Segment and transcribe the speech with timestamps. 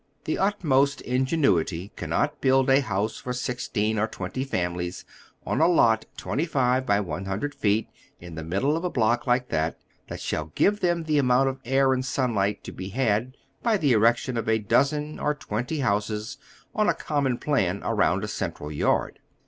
[0.23, 5.05] The utmost ingenu ity cannot build a house for sixteen or twenty families
[5.45, 7.87] on a lot 25 X 100 feet
[8.19, 9.77] in tlie middle of a block like it,
[10.07, 13.91] that shall give them the amount of air and sunlight to be had by the
[13.91, 16.37] erection of a dozen or twenty houses
[16.73, 19.19] on a common plan around a central yard.